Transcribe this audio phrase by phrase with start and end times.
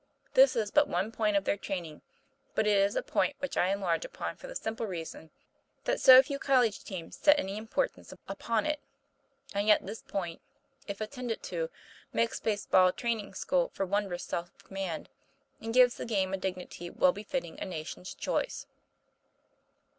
[0.33, 2.01] This is but one point of their training;
[2.55, 5.29] but it is a point which I enlarge upon for the simple reason
[5.83, 8.79] that so few college teams set any importance upon it.
[9.53, 10.41] And yet this point,
[10.87, 11.69] if attended to,
[12.11, 15.07] makes base ball a training school for wondrous self command,
[15.61, 18.65] and gives the game a dignity well befitting a nation's choice.